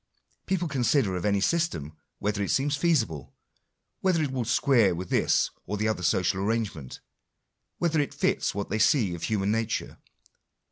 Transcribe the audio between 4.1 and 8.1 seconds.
it will square with this or the other social arrangement, whether